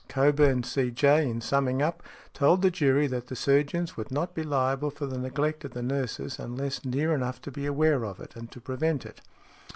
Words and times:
Cockburn, 0.09 0.63
C.J., 0.63 1.29
in 1.29 1.41
summing 1.41 1.83
up, 1.83 2.01
told 2.33 2.63
the 2.63 2.71
jury 2.71 3.05
that 3.05 3.27
the 3.27 3.35
surgeons 3.35 3.95
would 3.95 4.09
not 4.09 4.33
be 4.33 4.41
liable 4.41 4.89
for 4.89 5.05
the 5.05 5.19
neglect 5.19 5.63
of 5.63 5.75
the 5.75 5.83
nurses 5.83 6.39
unless 6.39 6.83
near 6.83 7.13
enough 7.13 7.39
to 7.43 7.51
be 7.51 7.67
aware 7.67 8.03
of 8.03 8.19
it 8.19 8.35
and 8.35 8.51
to 8.51 8.59
prevent 8.59 9.05
it. 9.05 9.21